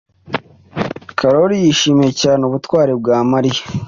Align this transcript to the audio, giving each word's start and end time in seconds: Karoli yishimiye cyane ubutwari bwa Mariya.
Karoli 1.19 1.55
yishimiye 1.63 2.11
cyane 2.21 2.41
ubutwari 2.45 2.91
bwa 2.99 3.17
Mariya. 3.31 3.63